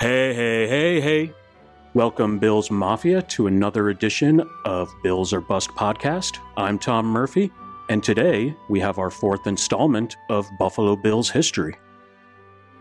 [0.00, 1.34] Hey, hey, hey, hey.
[1.92, 6.38] Welcome, Bills Mafia, to another edition of Bills or Bust podcast.
[6.56, 7.52] I'm Tom Murphy,
[7.90, 11.76] and today we have our fourth installment of Buffalo Bills history.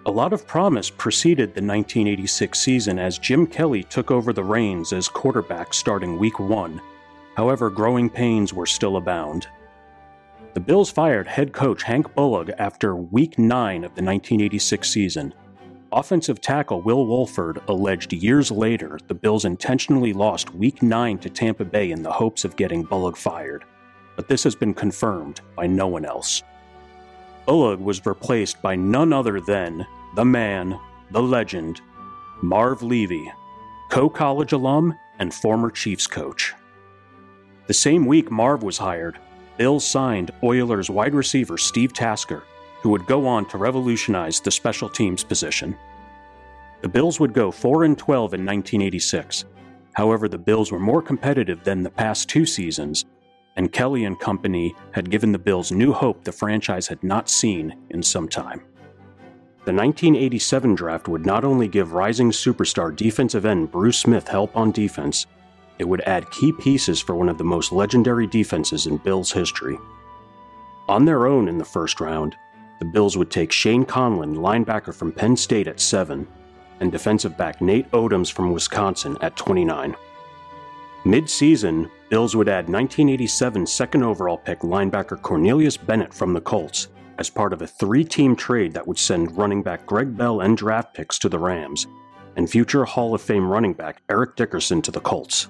[0.05, 4.93] A lot of promise preceded the 1986 season as Jim Kelly took over the reins
[4.93, 6.79] as quarterback starting week one.
[7.35, 9.45] However, growing pains were still abound.
[10.53, 15.33] The Bills fired head coach Hank Bullock after week nine of the 1986 season.
[15.91, 21.65] Offensive tackle Will Wolford alleged years later the Bills intentionally lost Week 9 to Tampa
[21.65, 23.65] Bay in the hopes of getting Bullock fired,
[24.15, 26.43] but this has been confirmed by no one else.
[27.47, 29.83] Bullock was replaced by none other than
[30.15, 30.79] the man,
[31.09, 31.81] the legend,
[32.43, 33.31] Marv Levy,
[33.89, 36.53] Coe College alum and former Chiefs coach.
[37.65, 39.17] The same week Marv was hired,
[39.57, 42.43] Bills signed Oilers wide receiver Steve Tasker
[42.81, 45.75] who would go on to revolutionize the special teams position.
[46.81, 49.45] The Bills would go 4 and 12 in 1986.
[49.93, 53.05] However, the Bills were more competitive than the past two seasons,
[53.57, 57.75] and Kelly and company had given the Bills new hope the franchise had not seen
[57.89, 58.61] in some time.
[59.65, 64.71] The 1987 draft would not only give rising superstar defensive end Bruce Smith help on
[64.71, 65.27] defense,
[65.79, 69.77] it would add key pieces for one of the most legendary defenses in Bills history.
[70.87, 72.35] On their own in the first round,
[72.79, 76.25] the Bills would take Shane Conlan, linebacker from Penn State, at 7,
[76.79, 79.95] and defensive back Nate Odomes from Wisconsin at 29.
[81.05, 86.87] Mid season, Bills would add 1987 second overall pick linebacker Cornelius Bennett from the Colts
[87.17, 90.57] as part of a three team trade that would send running back Greg Bell and
[90.57, 91.87] draft picks to the Rams,
[92.35, 95.47] and future Hall of Fame running back Eric Dickerson to the Colts.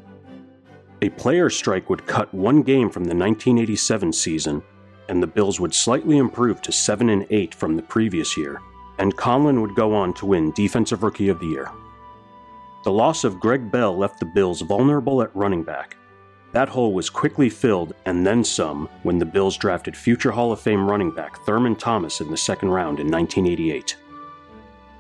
[1.02, 4.62] A player strike would cut one game from the 1987 season
[5.10, 8.62] and the Bills would slightly improve to 7 and 8 from the previous year,
[9.00, 11.72] and Conlan would go on to win Defensive Rookie of the Year.
[12.84, 15.98] The loss of Greg Bell left the Bills vulnerable at running back.
[16.52, 20.60] That hole was quickly filled and then some when the Bills drafted future Hall of
[20.60, 23.98] Fame running back Thurman Thomas in the second round in 1988.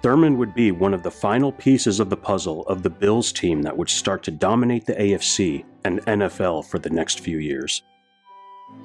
[0.02, 3.62] Thurman would be one of the final pieces of the puzzle of the Bills team
[3.64, 7.84] that would start to dominate the AFC and NFL for the next few years.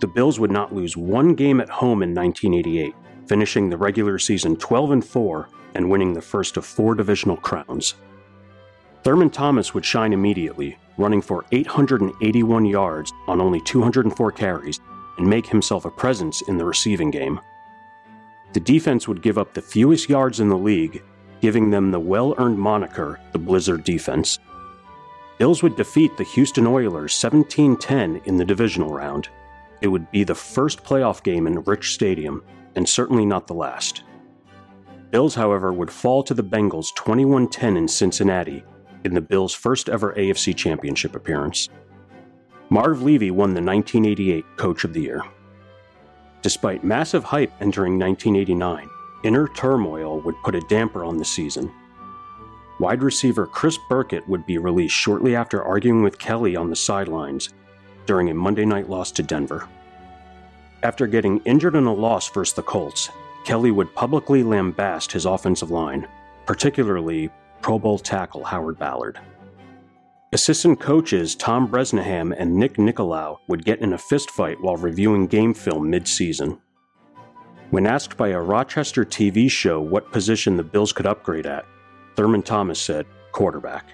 [0.01, 2.95] The Bills would not lose one game at home in 1988,
[3.27, 7.95] finishing the regular season 12 and 4 and winning the first of four divisional crowns.
[9.03, 14.81] Thurman Thomas would shine immediately, running for 881 yards on only 204 carries
[15.19, 17.41] and make himself a presence in the receiving game.
[18.53, 21.03] The defense would give up the fewest yards in the league,
[21.41, 24.39] giving them the well earned moniker the Blizzard defense.
[25.39, 29.29] Bills would defeat the Houston Oilers 17 10 in the divisional round,
[29.85, 32.43] it would be the first playoff game in Rich Stadium,
[32.77, 34.03] and certainly not the last.
[35.11, 38.65] Bills, however, would fall to the Bengals 21 10 in Cincinnati
[39.05, 41.69] in the Bills' first ever AFC Championship appearance.
[42.71, 45.23] Marv Levy won the 1988 Coach of the Year.
[46.43, 48.89] Despite massive hype entering 1989,
[49.23, 51.73] inner turmoil would put a damper on the season.
[52.81, 57.51] Wide receiver Chris Burkett would be released shortly after arguing with Kelly on the sidelines
[58.06, 59.69] during a Monday night loss to Denver.
[60.84, 63.09] After getting injured in a loss versus the Colts,
[63.47, 66.06] Kelly would publicly lambast his offensive line,
[66.45, 67.31] particularly
[67.62, 69.19] Pro Bowl tackle Howard Ballard.
[70.33, 75.55] Assistant coaches Tom Bresnahan and Nick Nicolau would get in a fistfight while reviewing game
[75.55, 76.59] film mid-season.
[77.71, 81.65] When asked by a Rochester TV show what position the Bills could upgrade at,
[82.15, 83.87] Thurman Thomas said, quarterback.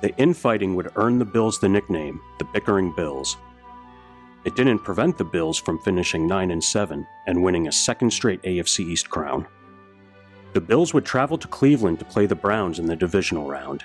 [0.00, 3.36] The infighting would earn the Bills the nickname, the Bickering Bills.
[4.44, 8.42] It didn't prevent the Bills from finishing 9 and 7 and winning a second straight
[8.42, 9.46] AFC East crown.
[10.52, 13.84] The Bills would travel to Cleveland to play the Browns in the divisional round.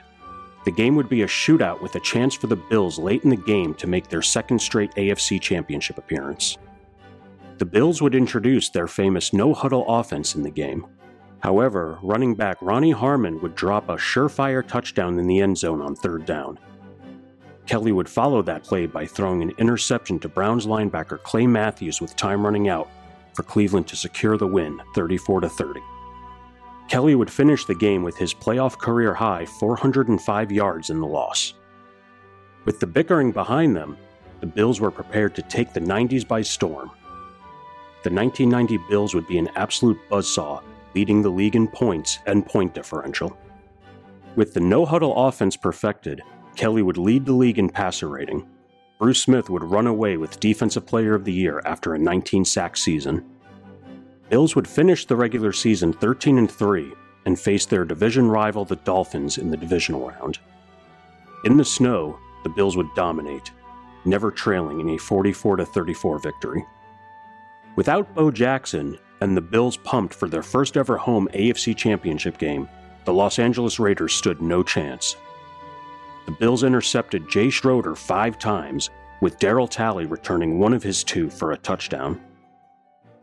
[0.65, 3.37] The game would be a shootout with a chance for the Bills late in the
[3.37, 6.57] game to make their second straight AFC Championship appearance.
[7.57, 10.85] The Bills would introduce their famous no huddle offense in the game,
[11.39, 15.95] However, running back Ronnie Harmon would drop a surefire touchdown in the end zone on
[15.95, 16.59] third down.
[17.67, 22.15] Kelly would follow that play by throwing an interception to Browns linebacker Clay Matthews with
[22.15, 22.89] time running out
[23.33, 25.79] for Cleveland to secure the win 34 30.
[26.87, 31.53] Kelly would finish the game with his playoff career high 405 yards in the loss.
[32.63, 33.97] With the bickering behind them,
[34.39, 36.91] the Bills were prepared to take the 90s by storm.
[38.03, 40.63] The 1990 Bills would be an absolute buzzsaw
[40.95, 43.37] leading the league in points and point differential.
[44.35, 46.21] With the no huddle offense perfected,
[46.57, 48.45] Kelly would lead the league in passer rating.
[48.99, 52.75] Bruce Smith would run away with Defensive Player of the Year after a 19 sack
[52.75, 53.23] season.
[54.29, 56.91] Bills would finish the regular season 13 and 3
[57.25, 60.39] and face their division rival, the Dolphins, in the divisional round.
[61.45, 63.51] In the snow, the Bills would dominate,
[64.03, 66.65] never trailing in a 44 34 victory.
[67.75, 72.67] Without Bo Jackson and the Bills pumped for their first ever home AFC Championship game,
[73.05, 75.15] the Los Angeles Raiders stood no chance.
[76.27, 78.89] The Bills intercepted Jay Schroeder five times,
[79.21, 82.21] with Daryl Talley returning one of his two for a touchdown.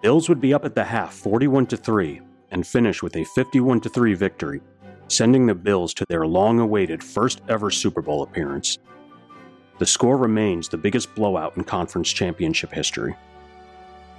[0.01, 4.15] Bills would be up at the half 41 3 and finish with a 51 3
[4.15, 4.63] victory,
[5.09, 8.79] sending the Bills to their long awaited first ever Super Bowl appearance.
[9.79, 13.15] The score remains the biggest blowout in conference championship history.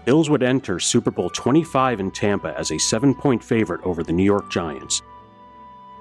[0.06, 4.14] Bills would enter Super Bowl 25 in Tampa as a seven point favorite over the
[4.14, 5.02] New York Giants.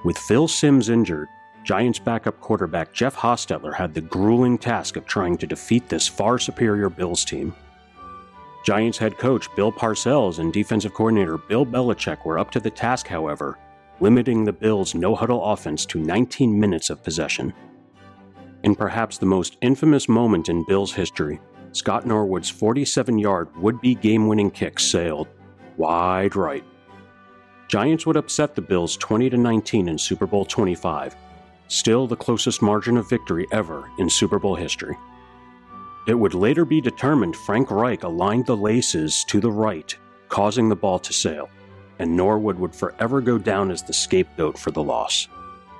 [0.04, 1.28] With Phil Simms injured,
[1.64, 6.38] Giants backup quarterback Jeff Hostetler had the grueling task of trying to defeat this far
[6.38, 7.54] superior Bills team.
[8.66, 13.06] Giants head coach Bill Parcells and defensive coordinator Bill Belichick were up to the task,
[13.06, 13.58] however,
[14.00, 17.52] limiting the Bills' no huddle offense to 19 minutes of possession.
[18.62, 21.40] In perhaps the most infamous moment in Bills history,
[21.72, 25.28] Scott Norwood's 47 yard would be game winning kick sailed
[25.78, 26.64] wide right.
[27.68, 31.16] Giants would upset the Bills 20 19 in Super Bowl 25,
[31.68, 34.96] still the closest margin of victory ever in Super Bowl history.
[36.06, 39.96] It would later be determined Frank Reich aligned the laces to the right,
[40.28, 41.48] causing the ball to sail,
[41.98, 45.28] and Norwood would forever go down as the scapegoat for the loss.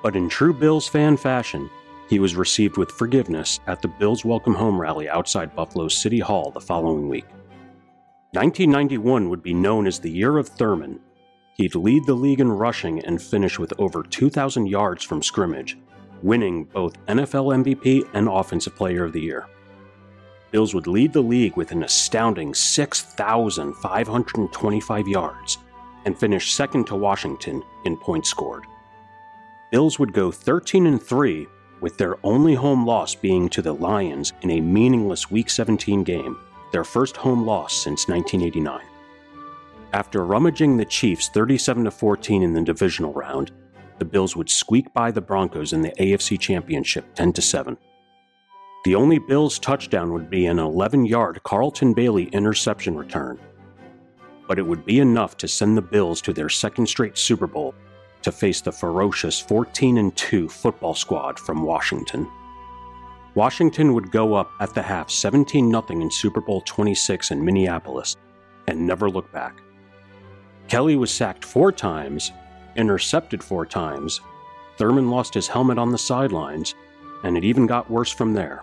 [0.02, 1.68] But in true Bills fan fashion,
[2.08, 6.50] he was received with forgiveness at the Bills Welcome Home rally outside Buffalo's City Hall
[6.50, 7.26] the following week.
[8.32, 11.00] 1991 would be known as the year of Thurman.
[11.54, 15.78] He'd lead the league in rushing and finish with over 2,000 yards from scrimmage,
[16.22, 19.46] winning both NFL MVP and Offensive Player of the Year.
[20.50, 25.58] Bills would lead the league with an astounding 6,525 yards
[26.04, 28.64] and finish second to Washington in points scored.
[29.70, 31.48] Bills would go 13 and 3
[31.80, 36.38] with their only home loss being to the Lions in a meaningless Week 17 game,
[36.72, 38.82] their first home loss since 1989.
[39.94, 43.52] After rummaging the Chiefs 37 14 in the divisional round,
[44.00, 47.76] the Bills would squeak by the Broncos in the AFC Championship 10 7.
[48.84, 53.38] The only Bills touchdown would be an 11 yard Carlton Bailey interception return.
[54.48, 57.72] But it would be enough to send the Bills to their second straight Super Bowl
[58.22, 62.28] to face the ferocious 14 2 football squad from Washington.
[63.36, 68.16] Washington would go up at the half 17 0 in Super Bowl 26 in Minneapolis
[68.66, 69.60] and never look back.
[70.68, 72.32] Kelly was sacked four times,
[72.76, 74.20] intercepted four times,
[74.76, 76.74] Thurman lost his helmet on the sidelines,
[77.22, 78.62] and it even got worse from there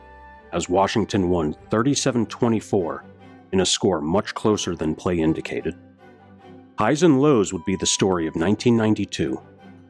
[0.52, 3.06] as Washington won 37 24
[3.54, 5.76] in a score much closer than play indicated.
[6.78, 9.42] Highs and lows would be the story of 1992.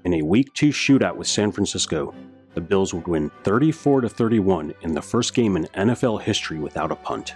[0.04, 2.14] In a Week 2 shootout with San Francisco,
[2.54, 6.96] the Bills would win 34 31 in the first game in NFL history without a
[6.96, 7.36] punt.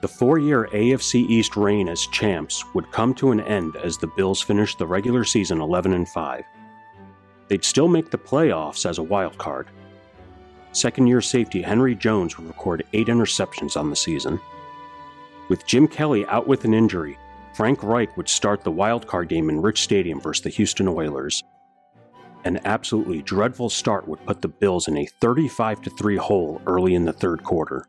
[0.00, 4.06] The four year AFC East reign as champs would come to an end as the
[4.06, 6.44] Bills finished the regular season 11 5.
[7.48, 9.68] They'd still make the playoffs as a wild card,
[10.72, 14.40] second year safety Henry Jones would record eight interceptions on the season.
[15.48, 17.18] With Jim Kelly out with an injury,
[17.54, 21.42] Frank Reich would start the wild card game in Rich Stadium versus the Houston Oilers.
[22.44, 27.04] An absolutely dreadful start would put the Bills in a 35 3 hole early in
[27.04, 27.84] the third quarter.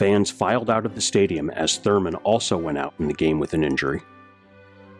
[0.00, 3.52] Fans filed out of the stadium as Thurman also went out in the game with
[3.52, 4.00] an injury.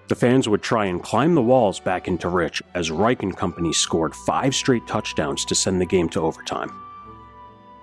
[0.08, 3.72] The fans would try and climb the walls back into Rich as Reich and company
[3.72, 6.70] scored five straight touchdowns to send the game to overtime.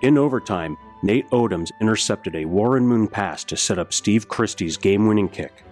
[0.00, 5.28] In overtime, Nate Odomes intercepted a Warren Moon pass to set up Steve Christie's game-winning
[5.28, 5.64] kick.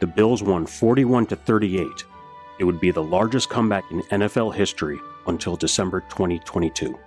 [0.00, 1.86] The Bills won 41 to 38.
[2.58, 6.98] It would be the largest comeback in NFL history until December 2022.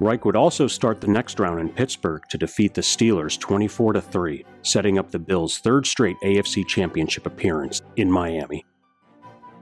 [0.00, 4.46] Reich would also start the next round in Pittsburgh to defeat the Steelers 24 3,
[4.62, 8.64] setting up the Bills' third straight AFC Championship appearance in Miami.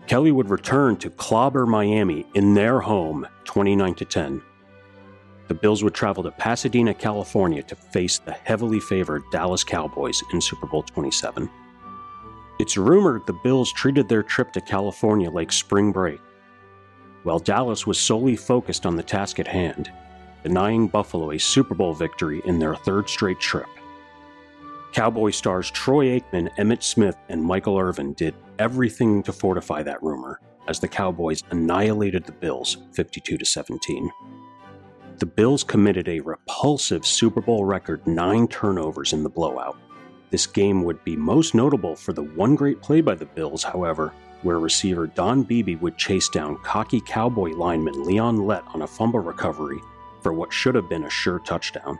[0.06, 4.42] Kelly would return to clobber Miami in their home 29 10.
[5.48, 10.40] The Bills would travel to Pasadena, California to face the heavily favored Dallas Cowboys in
[10.40, 11.50] Super Bowl 27.
[12.60, 16.20] It's rumored the Bills treated their trip to California like spring break.
[17.24, 19.90] While Dallas was solely focused on the task at hand,
[20.42, 23.68] denying Buffalo a Super Bowl victory in their third straight trip.
[24.92, 30.40] Cowboy stars Troy Aikman, Emmitt Smith, and Michael Irvin did everything to fortify that rumor
[30.66, 34.10] as the Cowboys annihilated the Bills 52 to 17.
[35.18, 39.76] The Bills committed a repulsive Super Bowl record 9 turnovers in the blowout.
[40.30, 44.12] This game would be most notable for the one great play by the Bills, however,
[44.42, 49.20] where receiver Don Beebe would chase down cocky cowboy lineman Leon Lett on a fumble
[49.20, 49.80] recovery
[50.22, 51.98] for what should have been a sure touchdown.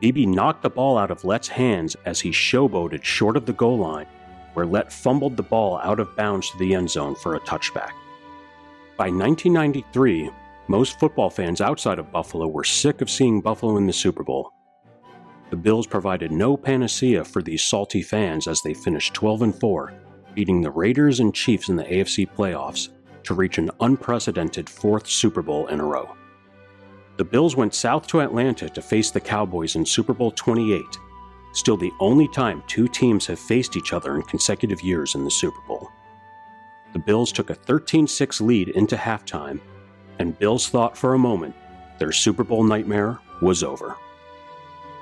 [0.00, 3.78] Beebe knocked the ball out of Lett's hands as he showboated short of the goal
[3.78, 4.06] line,
[4.54, 7.92] where Lett fumbled the ball out of bounds to the end zone for a touchback.
[8.96, 10.30] By 1993,
[10.68, 14.52] most football fans outside of Buffalo were sick of seeing Buffalo in the Super Bowl.
[15.50, 19.92] The Bills provided no panacea for these salty fans as they finished 12 and 4,
[20.34, 22.88] beating the Raiders and Chiefs in the AFC playoffs
[23.22, 26.16] to reach an unprecedented fourth Super Bowl in a row.
[27.16, 30.84] The Bills went south to Atlanta to face the Cowboys in Super Bowl 28,
[31.52, 35.30] still the only time two teams have faced each other in consecutive years in the
[35.30, 35.90] Super Bowl.
[36.92, 39.60] The Bills took a 13 6 lead into halftime,
[40.18, 41.54] and Bills thought for a moment
[41.98, 43.96] their Super Bowl nightmare was over.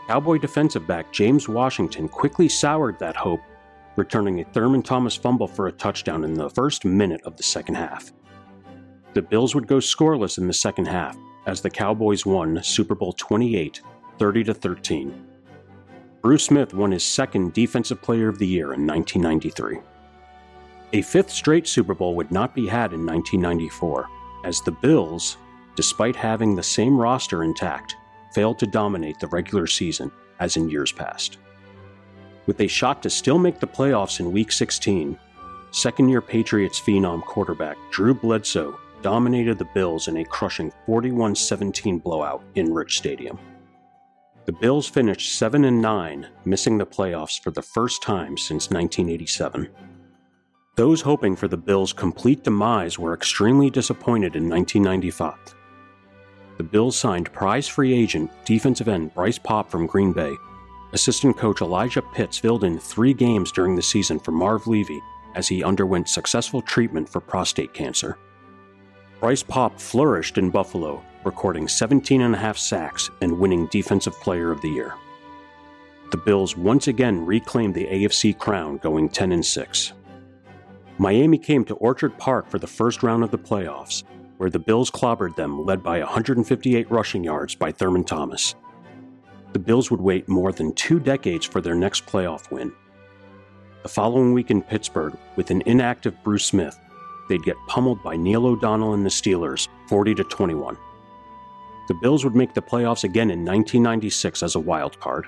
[0.06, 3.40] Cowboy defensive back James Washington quickly soured that hope,
[3.96, 7.74] returning a Thurman Thomas fumble for a touchdown in the first minute of the second
[7.74, 8.12] half.
[9.14, 13.12] The Bills would go scoreless in the second half, as the Cowboys won Super Bowl
[13.12, 13.80] 28,
[14.18, 15.26] 30 to 13.
[16.22, 19.78] Bruce Smith won his second Defensive Player of the Year in 1993.
[20.94, 24.08] A fifth straight Super Bowl would not be had in 1994,
[24.44, 25.36] as the Bills,
[25.76, 27.96] despite having the same roster intact,
[28.32, 30.10] failed to dominate the regular season
[30.40, 31.38] as in years past.
[32.46, 35.18] With a shot to still make the playoffs in Week 16,
[35.70, 41.98] second year Patriots phenom quarterback Drew Bledsoe dominated the Bills in a crushing 41 17
[41.98, 43.38] blowout in Rich Stadium.
[44.46, 49.68] The Bills finished 7 and 9, missing the playoffs for the first time since 1987.
[50.76, 55.34] Those hoping for the Bills' complete demise were extremely disappointed in 1995.
[56.56, 60.34] The Bills signed prize free agent defensive end Bryce Paup from Green Bay.
[60.94, 65.02] Assistant coach Elijah Pitts filled in three games during the season for Marv Levy
[65.34, 68.16] as he underwent successful treatment for prostate cancer.
[69.24, 74.50] Bryce Paup flourished in Buffalo, recording 17 and a half sacks and winning Defensive Player
[74.50, 74.96] of the Year.
[76.10, 79.94] The Bills once again reclaimed the AFC crown, going 10 and 6.
[80.98, 84.02] Miami came to Orchard Park for the first round of the playoffs,
[84.36, 88.54] where the Bills clobbered them, led by 158 rushing yards by Thurman Thomas.
[89.54, 92.74] The Bills would wait more than two decades for their next playoff win.
[93.84, 96.78] The following week in Pittsburgh, with an inactive Bruce Smith,
[97.28, 100.76] they'd get pummeled by Neil O'Donnell and the Steelers, 40 to 21.
[101.88, 105.26] The Bills would make the playoffs again in 1996 as a wild card.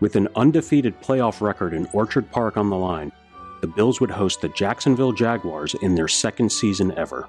[0.00, 3.12] With an undefeated playoff record in Orchard Park on the line,
[3.60, 7.28] the Bills would host the Jacksonville Jaguars in their second season ever.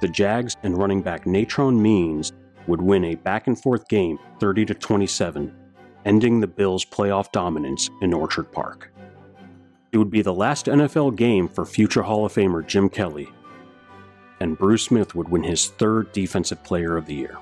[0.00, 2.32] The Jags and running back Natrone Means
[2.66, 5.54] would win a back and forth game 30 to 27,
[6.04, 8.91] ending the Bills' playoff dominance in Orchard Park.
[9.92, 13.28] It would be the last NFL game for future Hall of Famer Jim Kelly,
[14.40, 17.36] and Bruce Smith would win his third Defensive Player of the Year.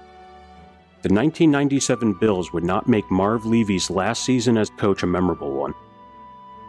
[1.02, 5.75] The 1997 Bills would not make Marv Levy's last season as coach a memorable one.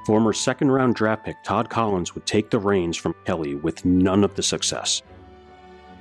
[0.06, 4.24] Former second round draft pick Todd Collins would take the reins from Kelly with none
[4.24, 5.02] of the success.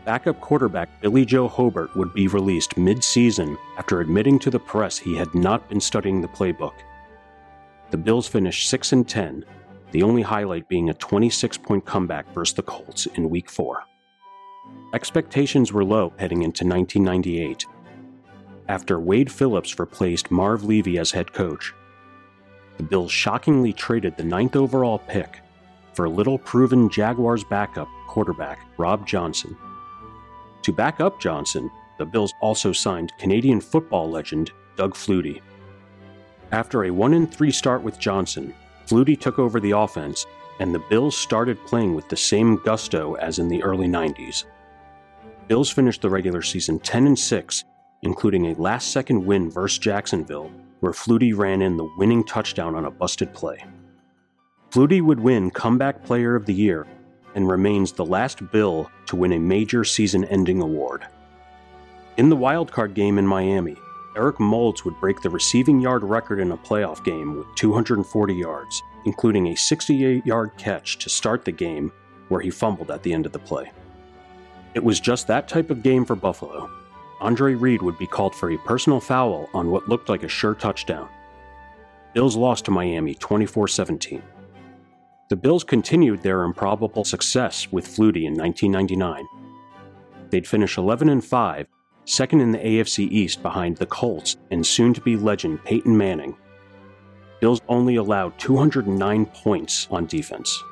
[0.05, 4.99] Backup quarterback Billy Joe Hobert would be released mid season after admitting to the press
[4.99, 6.75] he had not been studying the playbook.
[7.91, 9.45] The Bills finished 6 and 10
[9.93, 13.83] the only highlight being a 26 point comeback versus the Colts in Week 4.
[14.95, 17.65] Expectations were low heading into 1998.
[18.69, 21.75] After Wade Phillips replaced Marv Levy as head coach,
[22.77, 25.41] the Bills shockingly traded the ninth overall pick
[25.93, 29.57] for little proven Jaguars backup quarterback Rob Johnson.
[30.63, 35.41] To back up Johnson, the Bills also signed Canadian football legend Doug Flutie.
[36.53, 38.55] After a 1 3 start with Johnson,
[38.91, 40.27] Flutie took over the offense,
[40.59, 44.47] and the Bills started playing with the same gusto as in the early 90s.
[45.47, 47.65] Bills finished the regular season 10 and 6,
[48.03, 52.85] including a last second win versus Jacksonville, where Flutie ran in the winning touchdown on
[52.85, 53.65] a busted play.
[54.71, 56.85] Flutie would win Comeback Player of the Year
[57.37, 61.07] and remains the last Bill to win a major season ending award.
[62.17, 63.77] In the wildcard game in Miami,
[64.17, 68.83] Eric Moulds would break the receiving yard record in a playoff game with 240 yards,
[69.05, 71.93] including a 68 yard catch to start the game
[72.29, 73.71] where he fumbled at the end of the play.
[74.75, 76.71] It was just that type of game for Buffalo.
[77.21, 80.55] Andre Reed would be called for a personal foul on what looked like a sure
[80.55, 81.09] touchdown.
[82.15, 84.23] Bills lost to Miami 24 17.
[85.29, 89.25] The Bills continued their improbable success with Flutie in 1999.
[90.31, 91.67] They'd finish 11 and 5
[92.11, 96.37] second in the AFC East behind the Colts and soon to be legend Peyton Manning.
[97.41, 100.63] Bills only allowed 209 points on defense.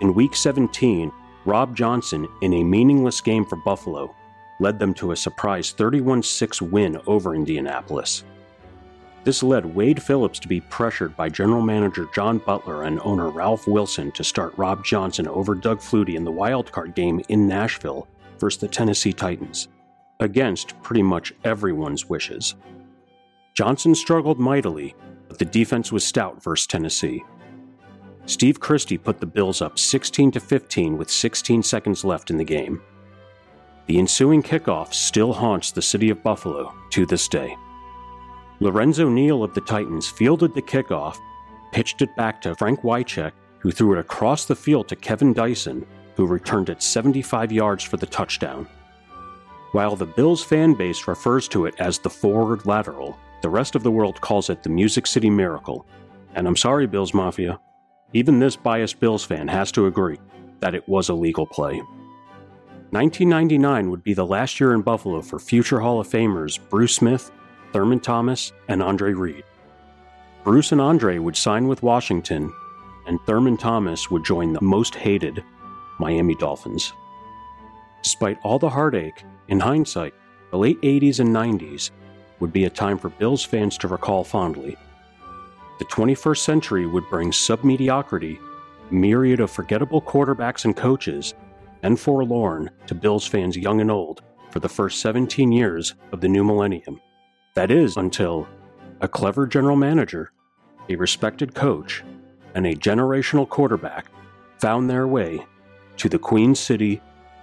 [0.00, 1.12] In Week 17,
[1.44, 4.14] Rob Johnson, in a meaningless game for Buffalo,
[4.58, 8.24] led them to a surprise 31 6 win over Indianapolis.
[9.24, 13.68] This led Wade Phillips to be pressured by general manager John Butler and owner Ralph
[13.68, 18.08] Wilson to start Rob Johnson over Doug Flutie in the wildcard game in Nashville
[18.38, 19.68] versus the Tennessee Titans,
[20.22, 22.54] against pretty much everyone's wishes.
[23.54, 24.94] Johnson struggled mightily,
[25.28, 27.22] but the defense was stout versus Tennessee.
[28.26, 32.44] Steve Christie put the Bills up 16 to 15 with 16 seconds left in the
[32.44, 32.80] game.
[33.86, 37.56] The ensuing kickoff still haunts the city of Buffalo to this day.
[38.60, 41.18] Lorenzo Neal of the Titans fielded the kickoff,
[41.72, 45.84] pitched it back to Frank Wycheck, who threw it across the field to Kevin Dyson,
[46.14, 48.68] who returned it 75 yards for the touchdown.
[49.72, 53.82] While the Bills fan base refers to it as the forward lateral, the rest of
[53.82, 55.86] the world calls it the Music City Miracle.
[56.34, 57.58] And I'm sorry, Bills Mafia,
[58.12, 60.18] even this biased Bills fan has to agree
[60.60, 61.80] that it was a legal play.
[62.90, 67.30] 1999 would be the last year in Buffalo for future Hall of Famers Bruce Smith,
[67.72, 69.44] Thurman Thomas, and Andre Reed.
[70.44, 72.52] Bruce and Andre would sign with Washington,
[73.06, 75.42] and Thurman Thomas would join the most hated
[75.98, 76.92] Miami Dolphins.
[78.02, 80.14] Despite all the heartache, in hindsight,
[80.50, 81.90] the late 80s and 90s
[82.40, 84.78] would be a time for Bills fans to recall fondly.
[85.78, 88.38] The 21st century would bring submediocrity,
[88.90, 91.34] myriad of forgettable quarterbacks and coaches,
[91.82, 96.28] and forlorn to Bills fans young and old for the first 17 years of the
[96.28, 96.98] new millennium.
[97.52, 98.48] That is, until
[99.02, 100.32] a clever general manager,
[100.88, 102.02] a respected coach,
[102.54, 104.06] and a generational quarterback
[104.60, 105.44] found their way
[105.98, 107.02] to the Queen City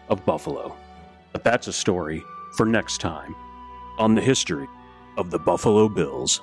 [0.10, 0.75] of Buffalo.
[1.31, 2.24] But that's a story
[2.55, 3.36] for next time
[3.98, 4.67] on the history
[5.17, 6.41] of the Buffalo Bills.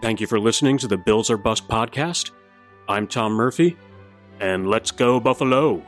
[0.00, 2.30] Thank you for listening to the Bills or Bust podcast.
[2.88, 3.76] I'm Tom Murphy,
[4.40, 5.82] and let's go, Buffalo!